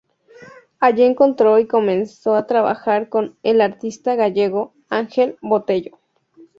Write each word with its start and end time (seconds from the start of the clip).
Allí 0.79 1.03
encontró 1.03 1.59
y 1.59 1.67
comenzó 1.67 2.33
a 2.33 2.47
trabajar 2.47 3.07
con 3.09 3.37
el 3.43 3.61
artista 3.61 4.15
gallego, 4.15 4.73
Ángel 4.89 5.37
Botello. 5.43 5.99